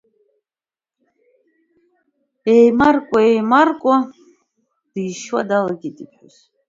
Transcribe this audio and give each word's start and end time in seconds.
Еимаркуа, 2.53 3.19
еимаркуа 3.31 3.97
дишьуа 4.91 5.41
далагеит 5.49 5.97
иԥҳәыс. 6.03 6.35